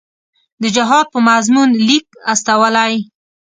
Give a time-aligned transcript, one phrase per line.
[0.61, 2.93] د جهاد په مضمون لیک استولی.